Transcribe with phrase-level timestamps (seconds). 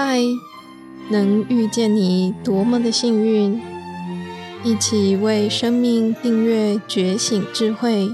[0.00, 0.20] 嗨，
[1.10, 3.60] 能遇见你多么的幸运！
[4.62, 8.08] 一起为生命订阅觉醒智慧，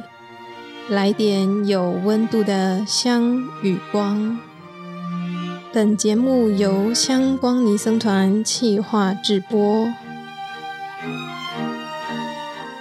[0.89, 4.39] 来点有温度的香与光。
[5.75, 9.87] 本节目由香光尼僧团企划制播。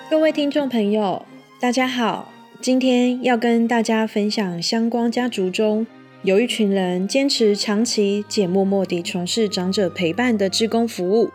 [0.09, 1.25] 各位听众朋友，
[1.59, 5.85] 大家好，今天要跟大家分享香光家族中。
[6.23, 11.31] 有一群人坚持长期且默默地从事长者陪伴的志工服务。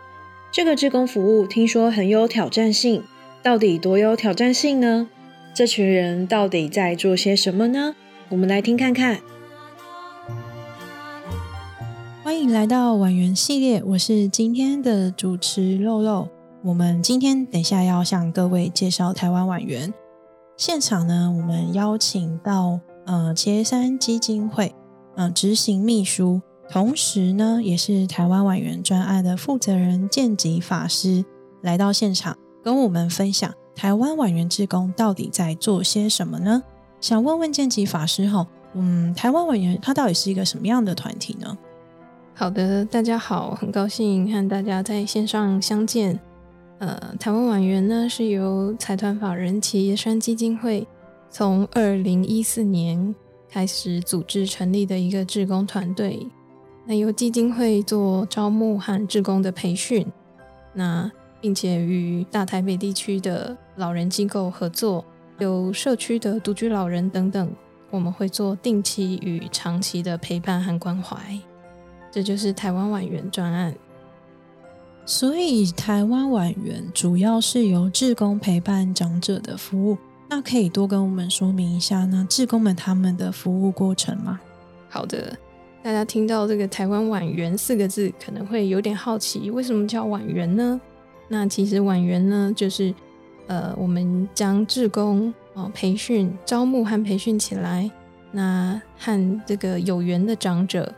[0.51, 3.03] 这个志工服务听说很有挑战性，
[3.43, 5.07] 到底多有挑战性呢？
[5.53, 7.95] 这群人到底在做些什么呢？
[8.29, 9.19] 我们来听看看。
[12.23, 16.29] 欢迎来到晚缘系列，我是今天的主持肉肉。
[16.63, 19.93] 我们今天等下要向各位介绍台湾晚缘。
[20.57, 24.73] 现场呢，我们邀请到呃茄山基金会。
[25.19, 31.25] 嗯，执行秘书，同时呢，也是台湾晚缘专案的负责人见吉法师
[31.61, 36.63] 来到现场，跟我们分享台湾晚缘志工到底在做些什么呢？
[37.01, 41.57] 想问问见吉法师哈，嗯，台湾晚缘它到底是一个什么样的团体呢？
[42.33, 46.17] 好的，大家好，很高兴和大家在线上相见。
[46.77, 50.87] 呃，台湾晚缘呢是由财团法人茄山基金会
[51.29, 53.13] 从二零一四年。
[53.49, 56.27] 开始组织成立的一个志工团队，
[56.85, 60.05] 那由基金会做招募和志工的培训，
[60.73, 61.11] 那
[61.41, 65.03] 并且与大台北地区的老人机构合作，
[65.39, 67.51] 有社区的独居老人等等，
[67.89, 71.17] 我们会做定期与长期的陪伴和关怀，
[72.11, 73.73] 这就是台湾晚园专案。
[75.05, 79.97] 所以台湾晚园主要是由志工陪伴长者的服务。
[80.31, 82.25] 那可以多跟我们说明一下呢？
[82.29, 84.39] 志工们他们的服务过程吗？
[84.87, 85.35] 好的，
[85.81, 90.79] 大家听到这个“台湾晚缘”四个字，可能会有点好奇，为什么叫晚缘呢？
[91.27, 92.93] 那其实晚缘呢，就是
[93.47, 97.89] 呃，我们将志工哦培训、招募和培训起来，
[98.31, 100.93] 那和这个有缘的长者，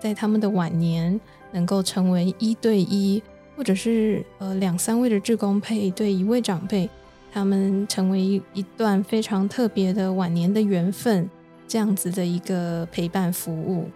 [0.00, 1.20] 在他们的晚年，
[1.52, 3.22] 能够成为一对一，
[3.54, 6.88] 或者是呃两三位的志工配对一位长辈。
[7.32, 11.28] 他们成为一一段非常特别的晚年的缘分，
[11.68, 13.90] 这样子的一个陪伴服务。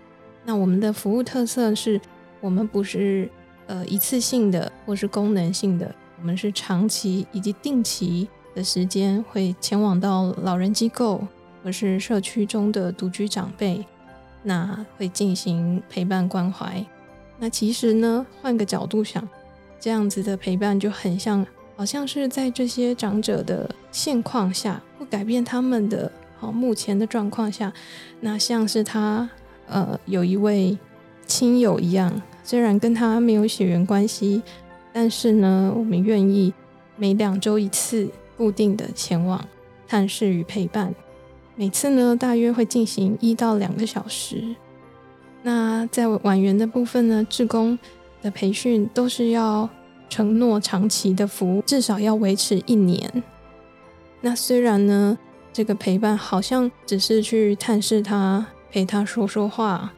[0.45, 2.01] 那我们的服务特色是，
[2.41, 3.31] 我们不是
[3.67, 11.27] 呃一次性的或是功能性的，我们是长期以及定期的时间会前往到老人机构
[11.65, 13.85] 或是社区中的独居长辈，
[14.43, 16.85] 那会进行陪伴关怀。
[17.39, 19.27] 那其实呢，换个角度想，
[19.79, 21.47] 这样子的陪伴就很像。
[21.81, 27.73] 好像是在这些长者的现况下，不改变他们的好目前的状况下，
[28.21, 29.27] 那像是他
[29.67, 30.77] 呃有一位
[31.25, 34.43] 亲友一样，虽然跟他没有血缘关系，
[34.93, 36.53] 但是呢，我们愿意
[36.97, 39.43] 每两周一次固定的前往
[39.89, 40.95] 探视与陪伴，
[41.57, 44.55] 每次呢大约会进行一到两个小时。
[45.43, 47.79] 那在晚缘的部分呢，志工
[48.21, 49.67] 的培训都是要。
[50.11, 53.23] 承诺长期的服务，至少要维持一年。
[54.21, 55.17] 那虽然呢，
[55.51, 59.95] 这个陪伴好像只是去探视他，陪他说说话，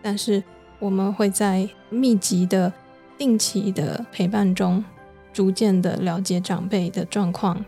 [0.00, 0.44] 但是
[0.78, 2.72] 我们会在密集的、
[3.18, 4.84] 定期的陪伴中，
[5.32, 7.64] 逐渐的了解长辈的状况，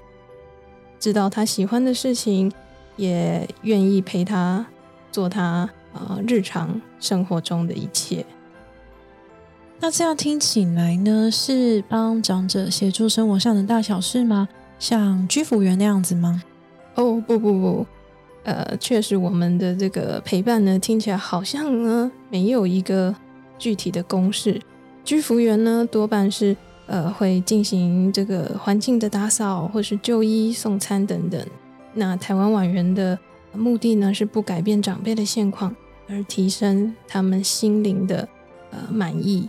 [1.00, 2.52] 知道他喜欢的事情，
[2.94, 4.64] 也愿意陪他
[5.10, 8.24] 做他呃日常生活中的一切。
[9.78, 14.48] 那这样听起来呢，是帮长者协助生活上的大小事吗？
[14.78, 16.42] 像居服员那样子吗？
[16.94, 17.86] 哦，不不不，
[18.44, 23.14] 呃，确实我们的这个陪伴呢，听起来好像呢没有一个
[23.58, 24.60] 具体的公式。
[25.04, 31.46] 居服员呢，多半是呃会进行这个环境的打扫，或是就医送餐等等。
[31.92, 33.18] 那台湾晚缘的
[33.52, 35.76] 目的呢，是不改变长辈的现况，
[36.08, 38.26] 而提升他们心灵的
[38.70, 39.48] 呃满意。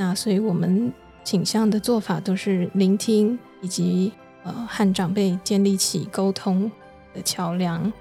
[0.00, 0.92] 那所以，我们
[1.24, 4.12] 倾向的做法都是聆听，以及
[4.44, 6.70] 呃和长辈建立起沟通
[7.12, 7.92] 的桥梁。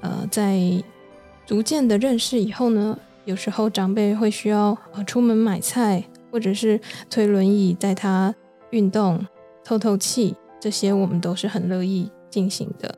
[0.00, 0.58] 呃，在
[1.44, 6.02] 逐渐的认识以后呢，有时候长辈会需要呃出门买菜，
[6.32, 6.80] 或者是
[7.10, 8.34] 推轮椅带他
[8.70, 9.26] 运动、
[9.62, 12.94] 透透气，这些我们都是很乐意进行的。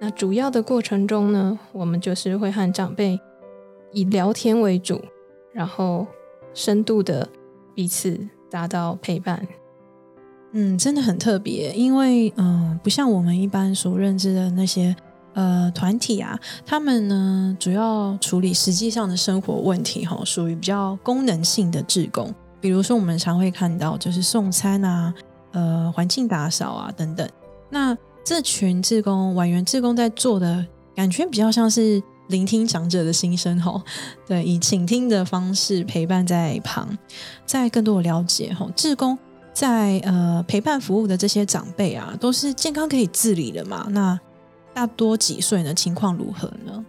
[0.00, 3.20] 那主要的过程中呢，我们就是会和长辈
[3.92, 5.02] 以聊天为主，
[5.52, 6.06] 然后
[6.54, 7.28] 深度的。
[7.74, 8.18] 彼此
[8.50, 9.46] 达到陪伴，
[10.52, 14.94] 嗯，真的很特别，因为嗯、不像我们一般所认知的那些
[15.34, 22.32] 呃团体啊，他们呢主要处理实际上的生活问题，哈，属于比较功能性的志工。
[22.60, 25.12] 比如说，我们常会看到就是送餐啊，
[25.52, 27.28] 呃，环境打扫啊等等。
[27.68, 27.94] 那
[28.24, 32.02] 这群志工、婉员志工在做的感觉比较像是
[32.34, 33.80] 聆听长者的心声，吼，
[34.26, 36.98] 对，以倾听的方式陪伴在旁，
[37.46, 39.16] 在更多的了解，吼，志工
[39.52, 43.86] 在呃陪伴服务的这些长辈啊，都是健康可以自理的嘛？
[43.90, 44.18] 那
[44.74, 45.72] 大多几岁呢？
[45.72, 46.84] 情况如何呢？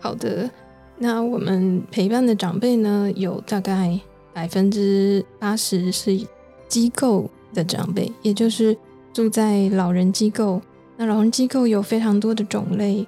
[0.00, 0.50] 好的，
[0.98, 4.00] 那我们陪伴的长辈呢，有大概
[4.32, 6.26] 百分之八十是
[6.68, 8.76] 机构的长辈，也就是。
[9.12, 10.62] 住在老人机构，
[10.96, 13.04] 那老人机构有非常多的种类，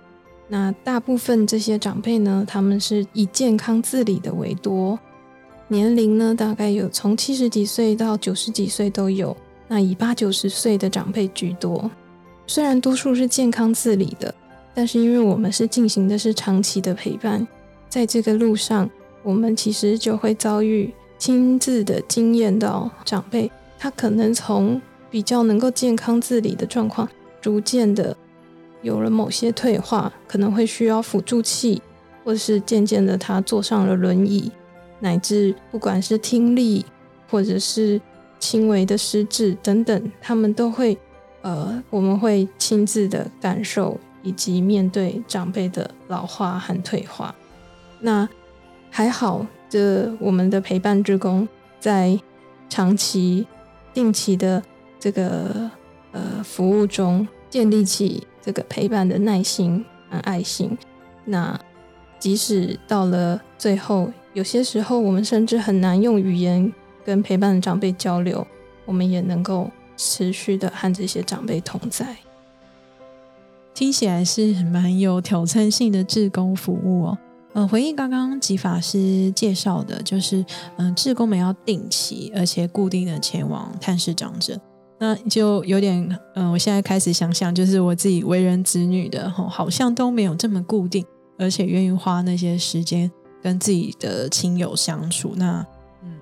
[0.52, 4.98] 那大部分这些长辈呢，他们是以健康自理的为多，
[5.68, 9.34] 年龄呢大概有从七十几岁到九十几岁都有，
[9.66, 11.90] 那以八九十岁的长辈居多。
[12.46, 14.34] 虽然多数是健康自理的，
[14.74, 17.48] 但是因为我们是进行的是长期的陪伴，
[17.88, 18.90] 在这个路上，
[19.22, 24.78] 我们其实就会遭遇亲自的经验到长辈，他可能从
[25.10, 27.08] 比较能够健康自理的状况，
[27.40, 28.14] 逐渐的
[28.82, 31.80] 有了某些退化，可能会需要辅助器，
[32.22, 34.52] 或是渐渐的他坐上了轮椅，
[35.00, 36.84] 乃至不管是听力
[37.30, 38.00] 或者是
[38.38, 40.98] 轻微的失智等等，他们都会
[41.40, 47.34] 呃，我们会亲自的感受以及面对长辈的老化和退化。
[48.00, 48.28] 那
[48.90, 51.48] 还好，这我们的陪伴志工
[51.80, 52.20] 在
[52.68, 53.46] 长期
[53.94, 54.62] 定期的。
[55.02, 55.68] 这个
[56.12, 60.76] 呃服务中建立起这个陪伴的耐心和爱心。
[61.24, 61.58] 那
[62.18, 66.72] 即使到了最后，有些时候我们甚至很难用语言
[67.04, 68.46] 跟陪伴的长辈交流，
[68.84, 72.16] 我们也能够持续的和这些长辈同在。
[73.74, 77.18] 听起来是蛮有挑战性的志工服务哦。
[77.54, 80.38] 嗯、回应刚刚吉法师介绍的，就是
[80.76, 84.58] 嗯、呃，志工们要定期而且固定的前往探视长者。
[85.02, 91.04] 那就有点，嗯、我现在开始想想，就是我自己为人子女的，吼好像都没有这么固定，
[91.36, 93.10] 而且愿意花那些时间
[93.42, 95.66] 跟自己的亲友相处，那
[96.04, 96.20] 嗯，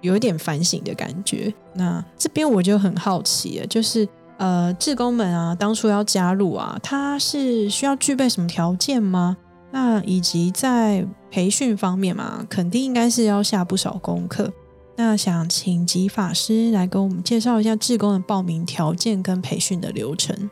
[0.00, 1.54] 有一点反省的感觉。
[1.74, 9.36] 那这边我就很好奇了，就是呃，志工们啊，当初要加入啊，他是需要具备什么条件吗？
[9.70, 14.52] 那以及在培训方面嘛，肯定应该是要下不少功课。
[15.00, 20.50] 那想请吉法师来给我们介绍一下志工的报名条件跟培训的流程。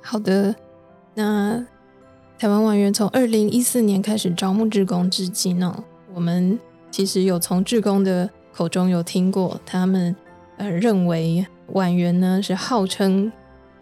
[0.00, 0.54] 好的，
[1.14, 1.66] 那
[2.38, 5.82] 台湾婉员从二零一四年开始招募志工至今呢，
[6.14, 6.56] 我们
[6.92, 10.14] 其实有从志工的口中有听过，他们
[10.56, 13.32] 呃认为婉员呢是号称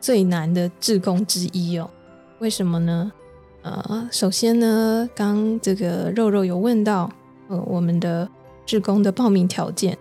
[0.00, 1.90] 最难的志工之一哦。
[2.38, 3.12] 为什么呢？
[3.60, 7.10] 呃，首先呢，刚这个肉肉有问到，
[7.48, 8.26] 呃，我们的。
[8.66, 9.96] 志工的报名条件，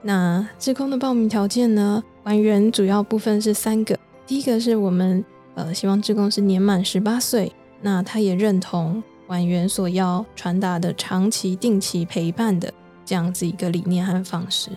[0.00, 2.02] 那志工的报名条件呢？
[2.22, 3.98] 婉员主要部分是三个。
[4.26, 5.22] 第一个是我们
[5.54, 7.52] 呃希望志工是年满十八岁，
[7.82, 12.72] 那他也认同婉员所要传达的长期定期陪伴的
[13.04, 14.70] 这样子一个理念和方式，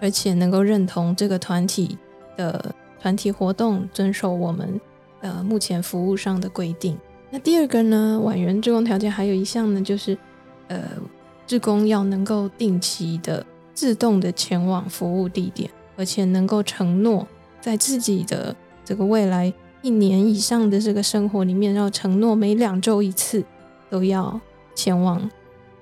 [0.00, 1.96] 而且能够认同这个团体
[2.36, 4.80] 的团体活动遵守我们
[5.20, 6.98] 呃目前服务上的规定。
[7.30, 10.18] 那第二个呢，婉员志工条件还有一项呢，就是
[10.66, 10.82] 呃。
[11.48, 17.26] 志工要能够定期的自动的前往服务地点，而且能够承诺
[17.58, 19.50] 在自己的这个未来
[19.80, 23.42] 一年以上的这个生活里面，要承诺每两周一次
[23.88, 24.38] 都要
[24.74, 25.30] 前往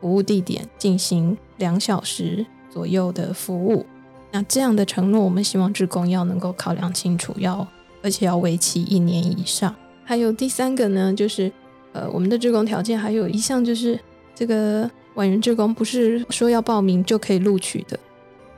[0.01, 3.85] 服务地点进行两小时左右的服务。
[4.31, 7.67] 那这样的承诺，我们希望志工要能够考量清楚，要
[8.05, 9.75] 而且要为期一年以上。
[10.05, 11.51] 还有第三个呢，就是
[11.93, 13.99] 呃，我们的志工条件还有一项就是
[14.33, 14.89] 这个。
[15.17, 17.99] 婉员志工不是说要报名就可以录取的，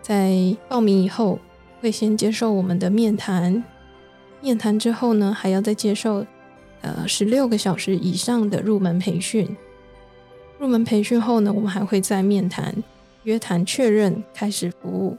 [0.03, 0.35] 在
[0.69, 1.38] 报名以后
[1.81, 3.62] 会先接受我们的面谈，
[4.41, 6.27] 面谈之后呢，还要再接受
[6.81, 9.57] 呃十六个小时以上的入门培训。
[10.59, 12.75] 入门培训后呢，我们还会再面谈、
[13.23, 15.17] 约谈确认开始服务。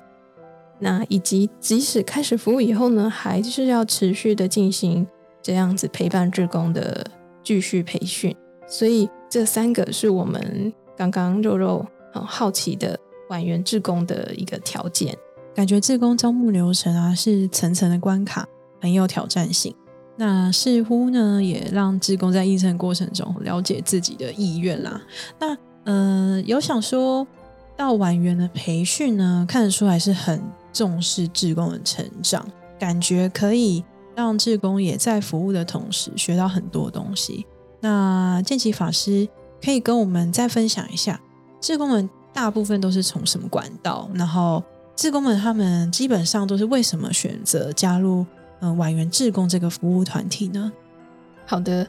[0.80, 5.08] 那以及即使开始服务以后呢，还是要持续的进行
[5.42, 7.10] 这样子陪伴志工的
[7.42, 8.36] 继续培训。
[8.68, 10.74] 所以这三个是我们。
[11.00, 15.18] 刚刚肉肉很好奇的婉员志工的一个条件，
[15.56, 18.46] 感觉志工招募流程啊是层层的关卡，
[18.82, 19.74] 很有挑战性。
[20.18, 25.02] 那似乎呢也让志工在议程过程中了解自己的意愿啦。
[25.40, 27.26] 那呃有想说
[27.78, 32.46] 到婉员的培训呢，看得出来是很重视志工的成长，
[32.78, 33.86] 感觉可以
[34.18, 37.46] 让志工也在服务的同时学到很多东西。
[37.80, 39.26] 那见奇法师
[39.64, 41.20] 可以跟我们再分享一下，
[41.60, 44.10] 志工们大部分都是从什么管道？
[44.14, 44.64] 然后
[44.96, 48.26] 志工们他们基本上都是为什么选择加入
[48.62, 50.72] 嗯婉园志工这个服务团体呢？
[51.46, 51.88] 好的，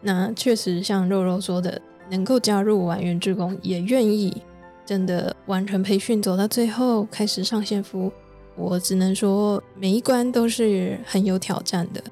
[0.00, 4.42] 那确实像肉肉说的，能够加入婉园志工，也愿意
[4.84, 8.12] 真的完成培训走到最后开始上线服务。
[8.54, 12.02] 我只能说，每一关都是很有挑战的。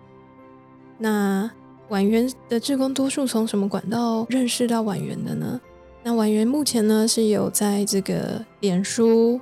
[0.98, 1.50] 那
[1.90, 5.60] 挽原的志工多数从什么管道认识到挽原的呢？
[6.04, 9.40] 那挽原目前呢是有在这个脸书、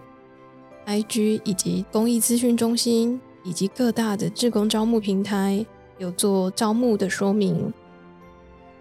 [0.86, 5.64] IG 以及公益资讯中心以及各大的志工招募平台
[5.98, 7.70] 有做招募的说明。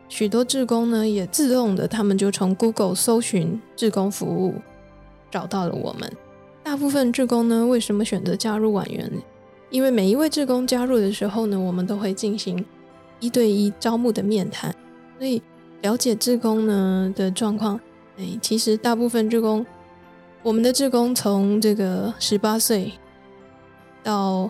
[0.07, 4.55] 许多志工呢也自动的，他们就从 Google 搜寻志工服务，
[5.29, 6.09] 找到了我们。
[6.63, 9.11] 大部分志工呢，为什么选择加入挽原？
[9.69, 12.65] 因为每一位志工加入的时候呢，我们都会进行
[13.19, 14.73] 一对一招募的面谈，
[15.17, 15.41] 所以
[15.81, 17.79] 了解志工呢的状况。
[18.17, 19.65] 哎，其实大部分志工，
[20.43, 22.91] 我们的志工从这个十八岁
[24.03, 24.49] 到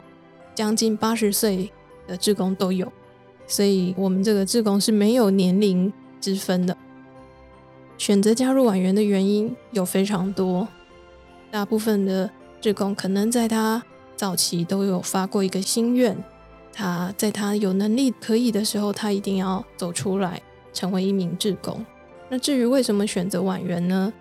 [0.55, 1.71] 将近八十岁
[2.07, 2.91] 的志工都有，
[3.45, 6.75] 所以我们这个志工是没有年龄之分的。
[7.97, 10.67] 选择加入婉园的原因有非常多。
[11.49, 12.29] 大部分的
[12.61, 13.83] 志工可能在他
[14.15, 16.23] 早期都有发过一个心愿，
[16.77, 20.39] 他在他有能力可以的时候，他一定要走出来
[20.71, 21.83] 成为一名志工。
[22.29, 24.13] 那至于为什么选择婉园呢？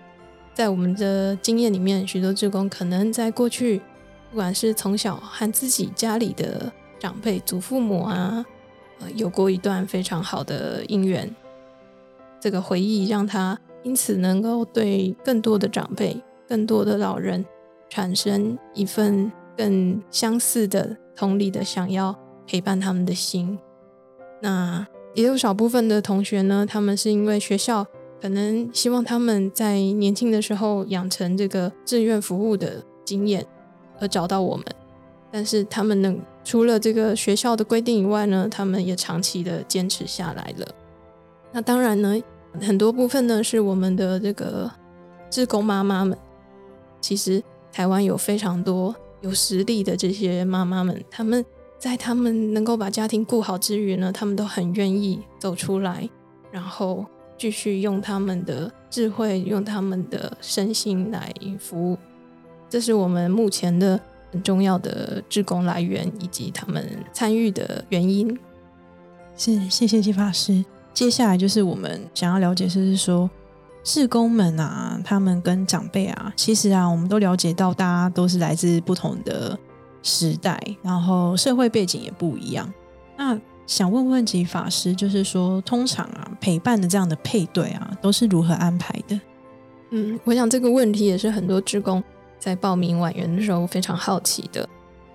[0.55, 3.83] 在我们的经验里面，许多志工可能在过去，
[4.31, 8.43] 不管是从小和自己家里的长辈、祖父母啊，
[9.01, 11.31] 呃，有过一段非常好的姻缘，
[12.41, 16.17] 这个回忆让他因此能够对更多的长辈。
[16.49, 17.45] 更多的老人
[17.91, 22.17] 产生一份更相似的同理的想要
[22.47, 23.59] 陪伴他们的心。
[24.41, 27.87] 那也有少部分的同学呢，他们是因为学校
[28.21, 33.47] 可能希望他们在年轻的时候养成这个志愿服务的经验
[33.99, 34.65] 而找到我们。
[35.33, 40.67] 但是他们能除了这个学校的规定以外呢，他们也长期的坚持下来了。
[41.53, 42.23] 那当然呢，
[42.61, 44.71] 很多部分呢是我们的这个
[45.29, 46.17] 志工妈妈们。
[47.01, 51.45] 其实台湾有非常多有实力的这些妈妈们，他们
[51.79, 56.09] 在他们能够把家庭顾好之余呢，他们都很愿意走出来，
[56.51, 57.05] 然后
[57.39, 61.99] 继续用他们的智慧，用他们的身心来服务。
[62.69, 64.01] 这是我们目前的
[64.33, 68.39] 很重要的志工来源以及他们参与的原因。
[69.37, 70.65] 是，谢谢奇法师。
[70.95, 73.31] 接下来就是我们想要了解，就是说。
[73.89, 79.57] 志工们啊，他们跟长辈啊，其实啊，我们都了解到，大家都是来自不同的
[80.07, 82.73] 时代，然后社会背景也不一样。
[83.17, 83.37] 那
[83.67, 89.21] 想问问奇法师，就是说，通常啊，陪伴的这样的配对啊，都是如何安排的？
[89.91, 92.03] 嗯，我想这个问题也是很多职工
[92.39, 94.69] 在报名晚员的时候非常好奇的，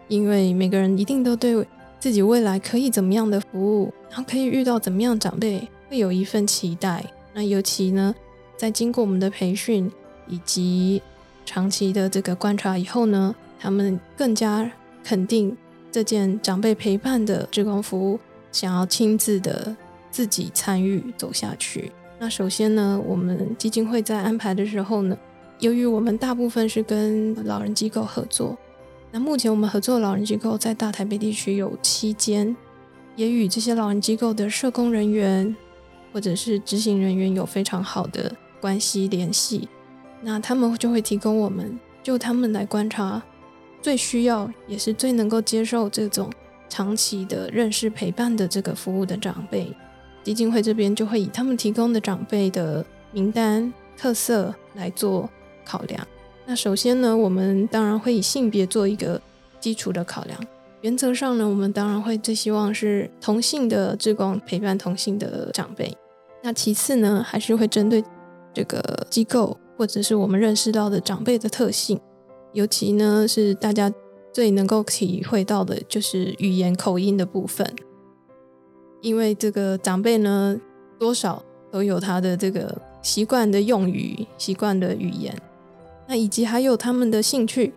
[0.10, 1.66] 因为每个人一定都对
[1.98, 7.06] 自己未来可以怎么样的服务，然后可以遇到怎么样长辈，会有一份期待。
[7.34, 8.14] 那尤其呢，
[8.58, 9.90] 在经过我们的培训
[10.28, 11.02] 以及
[11.46, 14.70] 长期的这个观察以后呢，他们更加
[15.04, 15.56] 肯定
[15.92, 18.20] 这件长辈陪伴的志工服务，
[18.52, 19.76] 想要亲自的
[20.10, 21.92] 自己参与走下去。
[22.20, 25.18] 那首先呢，我们基金会在安排的时候呢，
[25.60, 28.58] 由于我们大部分是跟老人机构合作，
[29.12, 32.56] 那目前我们合作老人机构在大台北地区有七间，
[33.16, 35.56] 也与这些老人机构的社工人员
[36.14, 38.36] 或者是执行人员有非常好的。
[38.62, 39.68] 关系联系，
[40.22, 43.20] 那他们就会提供我们，就他们来观察
[43.82, 46.30] 最需要也是最能够接受这种
[46.70, 49.72] 长期的认识陪伴的这个服务的长辈，
[50.24, 55.30] 基金会这边就会以他们提供的长辈的名单特色来做
[55.66, 56.08] 考量。
[56.46, 59.22] 那首先呢，我们当然会以性别做一个
[59.60, 60.40] 基础的考量。
[60.82, 65.96] 原则上呢，我们当然会最希望是同性的志工陪伴同性的长辈。
[66.44, 68.04] 那其次呢，还是会针对。
[68.54, 71.98] 这个机构或者是我们认识到的长辈的特性，
[72.54, 73.94] 尤其呢是大家
[74.34, 77.74] 最能够体会到的，就是语言口音的部分。
[79.02, 80.60] 因为这个长辈呢，
[81.00, 85.36] 多少都有他的这个习惯的用语、习惯的语言，
[86.08, 87.74] 那以及还有他们的兴趣。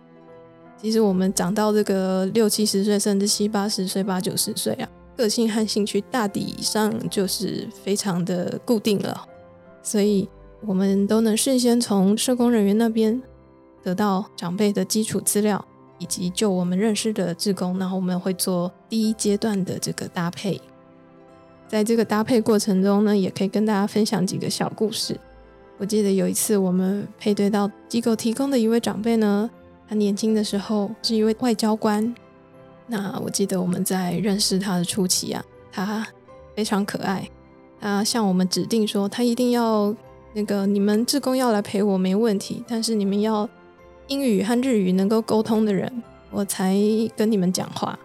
[0.81, 9.27] 其实我们长到这个六七十岁，甚至七八十岁、八九十岁啊，个性和兴趣大抵上就是非常的固定了，
[9.81, 10.27] 所以。
[10.67, 13.21] 我们都能事先从社工人员那边
[13.85, 15.63] 得到长辈的基础资料，
[15.99, 20.59] 以及就我们认识的志工，然后我们会做第一阶段的这个搭配。
[21.67, 25.15] 在这个搭配过程中呢，也可以跟大家分享几个小故事。
[25.77, 29.47] 我记得有一次我们配对到机构提供的一位长辈呢，
[29.87, 32.15] 他年轻的时候是一位外交官。
[32.87, 36.07] 那我记得我们在认识他的初期啊，他
[36.55, 37.29] 非常可爱，
[37.79, 39.93] 他向我们指定说，他一定要
[40.33, 43.49] 那个你们志工要来陪我没问题，但是你们要
[44.07, 46.75] 英语和日语能够沟通的人，我才
[47.15, 47.97] 跟你们讲话。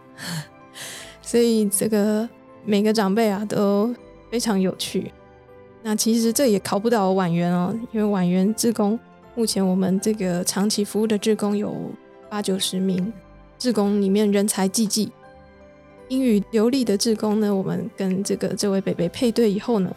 [1.22, 2.28] 所以这个。
[2.62, 3.92] 每个长辈啊都
[4.30, 5.10] 非常有趣。
[5.82, 9.00] 那其实这也考不到婉员哦，因为婉员志工
[9.34, 11.74] 目前我们这个长期服务的志工有
[12.28, 13.10] 八九十名，
[13.58, 15.10] 志工里面人才济济。
[16.08, 19.90] 英语流利的志工呢，我们跟这个这位北北配对以后呢，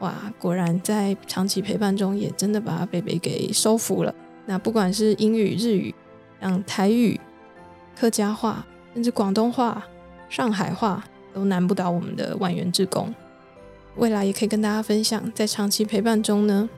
[0.00, 4.12] 哇，果然在长期陪伴中也真的把北北给收服了。
[4.48, 5.94] 那不管是英语、日语、
[6.40, 7.20] 像台语、
[7.94, 9.86] 客家话，甚至广东话、
[10.28, 11.04] 上海话。
[11.34, 13.14] 都难不倒我们的万元志工，
[13.96, 16.68] 未来也可以跟大家分享，在长期陪伴中呢，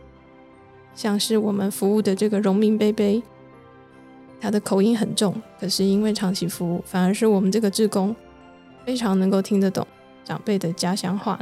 [0.94, 3.22] 像是我们服务的这个荣民伯伯，
[4.38, 8.14] 他的口音很重，可是因为长期服务，反而是我们这个志工
[8.84, 9.86] 非常能够听得懂
[10.24, 11.40] 长辈的家乡话。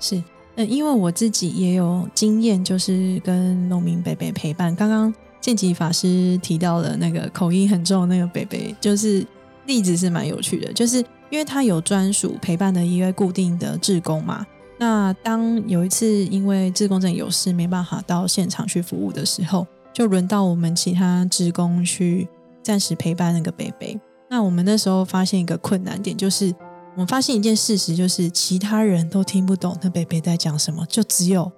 [0.00, 0.20] 是，
[0.56, 4.74] 嗯，因为我自己也有经验，就是跟农民伯伯陪伴。
[4.74, 9.22] 刚刚见吉法师提到了那个口音很重的那个北北，就是
[9.66, 11.04] 例子是蛮有趣的，就是。
[11.32, 14.46] 因为他有专属陪伴的一位固定的志工嘛，
[14.78, 22.28] 那当有一次因为志工证有事没办法到现场去服务的时候，就轮到我们其他志工去
[22.62, 23.98] 暂时陪伴那个北北。
[24.28, 26.54] 那我们那时候发现一个困难点，就是
[26.92, 31.50] 我们发现一件事实，就是其他人都听不懂那北北在讲什么，就只有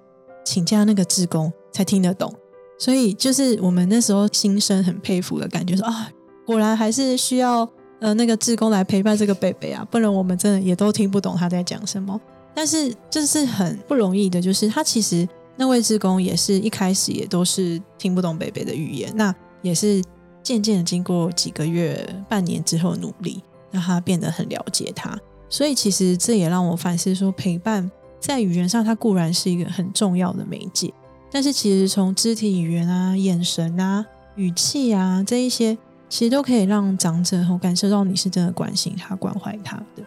[0.45, 2.33] 请假那个志工才听得懂。
[2.77, 6.09] 所以就是我们那时候心生很佩服的感觉，说啊，
[6.45, 7.67] 果然还是需要。
[8.01, 12.19] 呃，那个志工来陪伴这个贝贝啊，不然我们真的也都听不懂他在讲什么。
[12.53, 20.03] 但是这是很不容易的，就是他其实那位志工也是一开始也都是听不懂贝贝的语言，那也是
[20.43, 25.17] 渐渐的经过几个月、半年之后努力，让他变得很了解他。
[25.49, 30.93] 所以其实这也让我反思说，陪伴在语言上，它固然是一个很重要的媒介，
[31.35, 34.05] 但是其实从肢体语言啊、眼神啊、
[34.37, 35.77] 语气啊这一些。
[36.07, 40.03] 其实都可以让长者吼感受到你是真的关心他、关怀他的。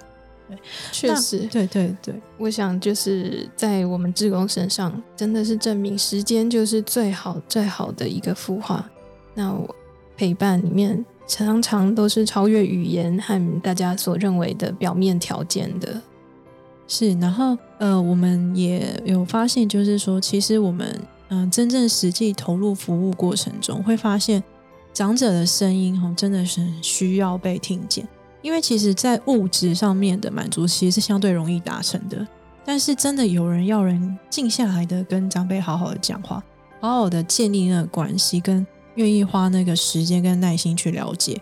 [0.48, 0.56] 对，
[0.92, 8.88] 确实，对对对，我想就是在我们志工身上，真的是证明时间就是最好最好的一个孵化。
[9.34, 9.74] 那我
[10.16, 16.00] 陪伴里面常常都是超越语言和大家所认为的表面条件的。
[16.86, 24.42] 是，然后呃，我们也有发现，就是说，其实我们嗯、真正实际投入服务过程中，会发现。
[24.94, 28.08] 长者的声音哦，真的是需要被听见，
[28.42, 32.26] 因为其实，在物质上面的满足其实是相对容易达成的，
[32.64, 36.42] 但是真的有人要人静下来的跟长辈好好的讲话，
[36.80, 41.40] 好好的建立那个关系，跟愿意花那个时间跟耐心去了解，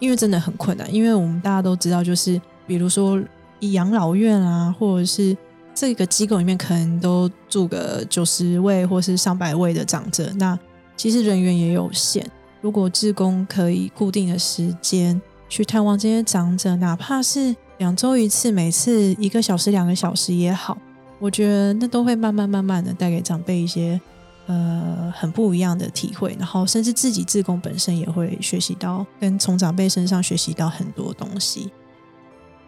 [0.00, 0.92] 因为真的很困难。
[0.92, 3.18] 因为我们大家都知道，就是比如说
[3.60, 5.34] 养老院啊，或者是
[5.80, 10.58] 这个机构里面可能都住个九十位或是上百位的长者，那
[10.96, 12.28] 其实人员也有限。
[12.60, 20.76] 如果志工可以固定的时间去探望这些长者，哪怕是两周一次，每次一个小时、两个小时也好，
[21.20, 24.00] 我觉得那都会慢慢慢慢的带给长辈一些
[24.46, 31.70] 呃很不一样的体会，然后甚至自己志工本身也会学习到，跟从长辈身上学习到很多东西。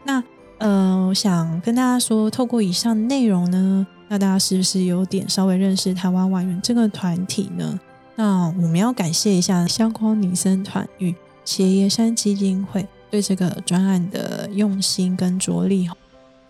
[0.05, 0.23] 那
[0.61, 7.81] 呃，我想跟大家说，透过以上内容呢，那大家是不是有点稍微认识台湾婉员这个团体呢？
[8.15, 11.15] 那我们要感谢一下香光女生团与
[11.47, 15.89] 伽耶山基金会对这个专案的用心跟着力。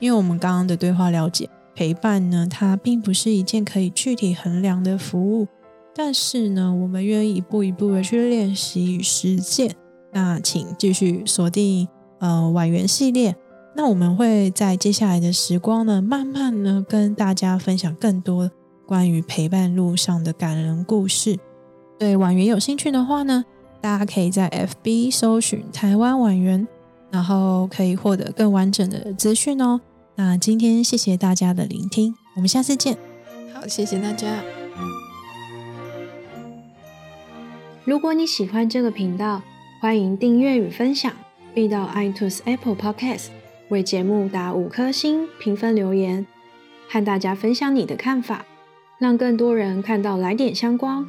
[0.01, 5.47] 因为我们刚刚的对话了解，陪伴呢，它并不是一件可以具体衡量的服务，
[5.95, 9.77] 但是呢，我们愿意一步一步的去练习与实践。
[10.11, 11.87] 那请继续锁定
[12.19, 13.37] 呃婉员系列，
[13.83, 18.51] 那我们会在接下来的时光呢，慢慢呢跟大家分享更多
[18.85, 21.39] 关于陪伴路上的感人故事。
[21.99, 23.43] 对婉员有兴趣的话呢，
[23.81, 26.69] 大家可以在 FB 搜寻台湾婉员，
[27.11, 29.81] 然后可以获得更完整的资讯哦。
[30.15, 32.99] 那今天谢谢大家的聆听，我们下次见。
[33.55, 34.45] 好，谢谢大家。
[37.87, 39.41] 如果你喜欢这个频道，
[39.81, 41.11] 欢迎订阅与分享，
[41.55, 43.29] 并到 iTunes Apple Podcast
[43.71, 46.27] 为节目打五颗星评分留言，
[46.89, 48.45] 和大家分享你的看法，
[48.99, 51.07] 让更多人看到来点香光。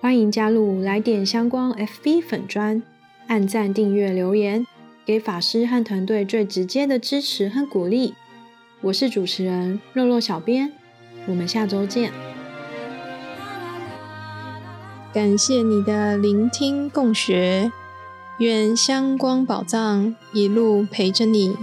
[0.00, 2.82] 欢迎加入来点香光 FB 粉专，
[3.28, 4.66] 按赞、订阅、留言，
[5.06, 8.14] 给法师和团队最直接的支持和鼓励。
[8.80, 10.72] 我是主持人肉肉小编，
[11.28, 12.10] 我们下周见。
[15.12, 17.70] 感谢你的聆听共学，
[18.38, 21.56] 愿香光宝藏一路陪着你，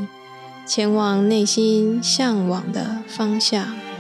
[0.66, 3.91] 前往内心向往的方向。